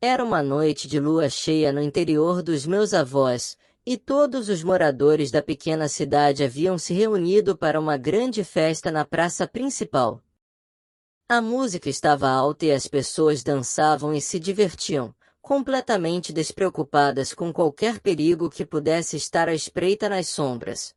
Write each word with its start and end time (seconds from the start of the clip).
Era 0.00 0.22
uma 0.22 0.44
noite 0.44 0.86
de 0.86 1.00
lua 1.00 1.28
cheia 1.28 1.72
no 1.72 1.82
interior 1.82 2.40
dos 2.40 2.64
meus 2.64 2.94
avós, 2.94 3.58
e 3.84 3.96
todos 3.96 4.48
os 4.48 4.62
moradores 4.62 5.32
da 5.32 5.42
pequena 5.42 5.88
cidade 5.88 6.44
haviam 6.44 6.78
se 6.78 6.94
reunido 6.94 7.58
para 7.58 7.80
uma 7.80 7.96
grande 7.96 8.44
festa 8.44 8.92
na 8.92 9.04
praça 9.04 9.44
principal. 9.44 10.22
A 11.28 11.40
música 11.40 11.90
estava 11.90 12.28
alta 12.28 12.66
e 12.66 12.70
as 12.70 12.86
pessoas 12.86 13.42
dançavam 13.42 14.14
e 14.14 14.20
se 14.20 14.38
divertiam, 14.38 15.12
completamente 15.42 16.32
despreocupadas 16.32 17.34
com 17.34 17.52
qualquer 17.52 17.98
perigo 17.98 18.48
que 18.48 18.64
pudesse 18.64 19.16
estar 19.16 19.48
à 19.48 19.52
espreita 19.52 20.08
nas 20.08 20.28
sombras. 20.28 20.94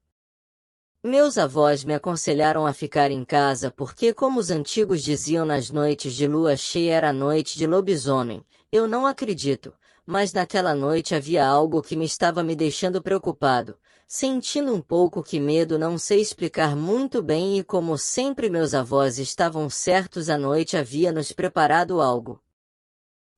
Meus 1.03 1.35
avós 1.35 1.83
me 1.83 1.95
aconselharam 1.95 2.67
a 2.67 2.73
ficar 2.73 3.09
em 3.09 3.25
casa 3.25 3.71
porque, 3.71 4.13
como 4.13 4.39
os 4.39 4.51
antigos 4.51 5.01
diziam 5.01 5.43
nas 5.43 5.71
noites 5.71 6.13
de 6.13 6.27
lua 6.27 6.55
cheia 6.55 6.93
era 6.93 7.11
noite 7.11 7.57
de 7.57 7.65
lobisomem, 7.65 8.45
eu 8.71 8.87
não 8.87 9.07
acredito, 9.07 9.73
mas 10.05 10.31
naquela 10.31 10.75
noite 10.75 11.15
havia 11.15 11.43
algo 11.43 11.81
que 11.81 11.95
me 11.95 12.05
estava 12.05 12.43
me 12.43 12.55
deixando 12.55 13.01
preocupado, 13.01 13.79
sentindo 14.05 14.75
um 14.75 14.79
pouco 14.79 15.23
que 15.23 15.39
medo 15.39 15.79
não 15.79 15.97
sei 15.97 16.21
explicar 16.21 16.75
muito 16.75 17.23
bem 17.23 17.57
e 17.57 17.63
como 17.63 17.97
sempre 17.97 18.47
meus 18.47 18.75
avós 18.75 19.17
estavam 19.17 19.71
certos 19.71 20.29
a 20.29 20.37
noite 20.37 20.77
havia 20.77 21.11
nos 21.11 21.31
preparado 21.31 21.99
algo. 21.99 22.39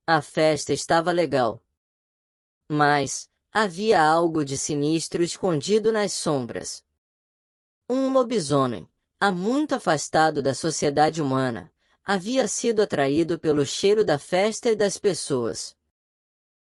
A 0.06 0.20
festa 0.20 0.74
estava 0.74 1.10
legal. 1.10 1.62
Mas, 2.70 3.26
havia 3.50 4.02
algo 4.02 4.44
de 4.44 4.58
sinistro 4.58 5.22
escondido 5.22 5.90
nas 5.90 6.12
sombras. 6.12 6.84
Um 7.86 8.10
lobisomem, 8.10 8.88
há 9.20 9.30
muito 9.30 9.74
afastado 9.74 10.40
da 10.40 10.54
sociedade 10.54 11.20
humana, 11.20 11.70
havia 12.02 12.48
sido 12.48 12.80
atraído 12.80 13.38
pelo 13.38 13.66
cheiro 13.66 14.02
da 14.02 14.18
festa 14.18 14.70
e 14.70 14.74
das 14.74 14.96
pessoas. 14.96 15.76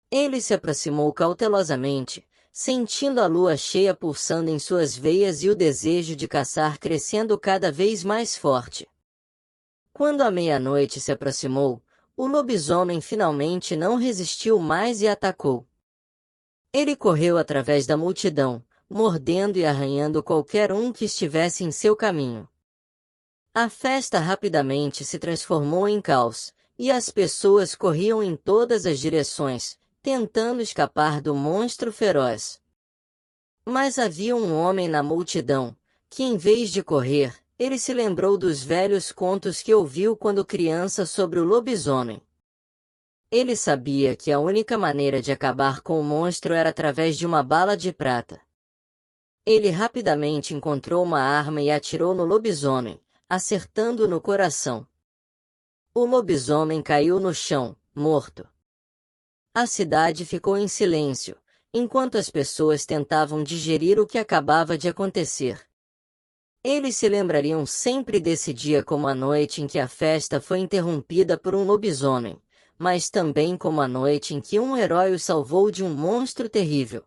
Ele 0.10 0.42
se 0.42 0.56
aproximou 0.56 1.14
cautelosamente, 1.14 2.28
sentindo 2.52 3.22
a 3.22 3.28
lua 3.28 3.56
cheia 3.56 3.94
pulsando 3.94 4.50
em 4.50 4.58
suas 4.58 4.98
veias 4.98 5.44
e 5.44 5.50
o 5.52 5.56
desejo 5.56 6.16
de 6.16 6.28
caçar 6.28 6.80
crescendo 6.80 7.38
cada 7.38 7.72
vez 7.72 8.04
mais 8.04 8.36
forte. 8.36 8.90
Quando 9.94 10.22
a 10.22 10.32
meia-noite 10.32 11.00
se 11.00 11.12
aproximou, 11.12 11.80
o 12.18 12.26
lobisomem 12.26 13.00
finalmente 13.00 13.76
não 13.76 13.98
resistiu 13.98 14.58
mais 14.58 15.00
e 15.04 15.08
atacou. 15.08 15.68
Ele 16.74 16.96
correu 16.96 17.38
através 17.38 17.86
da 17.86 17.96
multidão, 17.96 18.66
mordendo 18.94 19.58
e 19.58 19.66
arranhando 19.66 20.22
qualquer 20.22 20.72
um 20.72 20.94
que 20.94 21.06
estivesse 21.06 21.64
em 21.64 21.72
seu 21.72 21.96
caminho. 21.96 22.48
A 23.52 23.68
festa 23.68 24.20
rapidamente 24.20 25.04
se 25.04 25.18
transformou 25.18 25.88
em 25.88 26.00
caos, 26.00 26.54
e 26.78 26.92
as 26.92 27.10
pessoas 27.10 27.74
corriam 27.74 28.22
em 28.22 28.36
todas 28.36 28.86
as 28.86 29.00
direções, 29.00 29.80
tentando 30.02 30.62
escapar 30.62 31.22
do 31.22 31.34
monstro 31.34 31.92
feroz. 31.92 32.62
Mas 33.66 33.98
havia 33.98 34.36
um 34.36 34.56
homem 34.56 34.88
na 34.88 35.02
multidão, 35.02 35.76
que 36.10 36.22
em 36.22 36.38
vez 36.38 36.70
de 36.70 36.84
correr, 36.84 37.34
ele 37.58 37.80
se 37.80 37.94
lembrou 37.94 38.38
dos 38.38 38.64
velhos 38.64 39.12
contos 39.12 39.62
que 39.62 39.74
ouviu 39.74 40.16
quando 40.16 40.46
criança 40.46 41.06
sobre 41.06 41.40
o 41.40 41.44
lobisomem. 41.44 42.22
Ele 43.32 43.56
sabia 43.56 44.16
que 44.16 44.32
a 44.32 44.40
única 44.40 44.78
maneira 44.78 45.20
de 45.20 45.32
acabar 45.32 45.82
com 45.82 46.00
o 46.00 46.04
monstro 46.04 46.54
era 46.54 46.70
através 46.70 47.18
de 47.18 47.26
uma 47.26 47.42
bala 47.42 47.76
de 47.76 47.92
prata. 47.92 48.40
Ele 49.46 49.70
rapidamente 49.70 50.54
encontrou 50.54 51.04
uma 51.04 51.20
arma 51.20 51.62
e 51.62 51.70
atirou 51.70 52.16
no 52.16 52.24
lobisomem, 52.24 52.98
acertando 53.28 54.08
no 54.08 54.22
coração. 54.22 54.88
O 55.94 56.06
lobisomem 56.06 56.82
caiu 56.82 57.20
no 57.20 57.34
chão, 57.34 57.76
morto. 57.94 58.48
A 59.54 59.68
cidade 59.68 60.26
ficou 60.26 60.58
em 60.58 60.70
silêncio, 60.70 61.38
enquanto 61.74 62.18
as 62.18 62.30
pessoas 62.30 62.86
tentavam 62.86 63.44
digerir 63.44 64.00
o 64.00 64.08
que 64.08 64.18
acabava 64.18 64.78
de 64.78 64.88
acontecer. 64.88 65.68
Eles 66.64 66.96
se 66.96 67.10
lembrariam 67.10 67.66
sempre 67.66 68.22
desse 68.22 68.54
dia 68.54 68.82
como 68.82 69.10
a 69.10 69.14
noite 69.14 69.62
em 69.62 69.68
que 69.68 69.78
a 69.78 69.90
festa 69.90 70.40
foi 70.40 70.60
interrompida 70.60 71.38
por 71.38 71.54
um 71.54 71.66
lobisomem, 71.66 72.42
mas 72.78 73.10
também 73.10 73.58
como 73.58 73.82
a 73.82 73.88
noite 73.90 74.34
em 74.34 74.40
que 74.40 74.58
um 74.58 74.78
herói 74.78 75.12
os 75.12 75.24
salvou 75.24 75.70
de 75.70 75.84
um 75.84 75.94
monstro 75.94 76.48
terrível. 76.48 77.04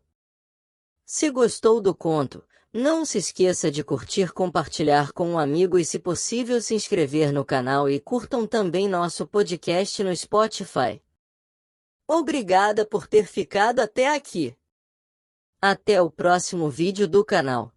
Se 1.08 1.30
gostou 1.30 1.80
do 1.80 1.94
conto, 1.94 2.44
não 2.72 3.04
se 3.04 3.18
esqueça 3.18 3.70
de 3.70 3.84
curtir, 3.84 4.32
compartilhar 4.32 5.12
com 5.12 5.30
um 5.30 5.38
amigo 5.38 5.78
e 5.78 5.84
se 5.84 6.00
possível 6.00 6.60
se 6.60 6.74
inscrever 6.74 7.32
no 7.32 7.44
canal 7.44 7.88
e 7.88 8.00
curtam 8.00 8.44
também 8.44 8.88
nosso 8.88 9.24
podcast 9.24 10.02
no 10.02 10.14
Spotify. 10.16 11.00
Obrigada 12.08 12.84
por 12.84 13.06
ter 13.06 13.28
ficado 13.28 13.78
até 13.78 14.16
aqui. 14.16 14.56
Até 15.62 16.02
o 16.02 16.10
próximo 16.10 16.68
vídeo 16.68 17.06
do 17.06 17.24
canal. 17.24 17.75